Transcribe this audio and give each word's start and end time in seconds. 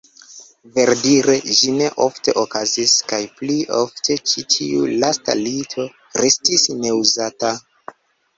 Verdire, 0.75 1.33
ĝi 1.57 1.67
ne 1.75 1.89
ofte 2.05 2.33
okazis, 2.43 2.93
kaj 3.11 3.19
pli 3.41 3.59
ofte 3.81 4.17
ĉi 4.31 4.45
tiu 4.55 4.89
lasta 5.05 5.37
lito 5.43 5.87
restis 6.25 6.67
neuzata. 6.81 7.55